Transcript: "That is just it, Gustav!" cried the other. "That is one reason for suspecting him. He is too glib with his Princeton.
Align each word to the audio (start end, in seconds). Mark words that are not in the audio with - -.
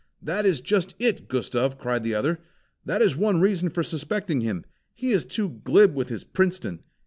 "That 0.19 0.47
is 0.47 0.61
just 0.61 0.95
it, 0.97 1.27
Gustav!" 1.27 1.77
cried 1.77 2.03
the 2.03 2.15
other. 2.15 2.39
"That 2.85 3.03
is 3.03 3.15
one 3.15 3.39
reason 3.39 3.69
for 3.69 3.83
suspecting 3.83 4.41
him. 4.41 4.65
He 4.95 5.11
is 5.11 5.25
too 5.25 5.59
glib 5.63 5.93
with 5.93 6.09
his 6.09 6.23
Princeton. 6.23 6.79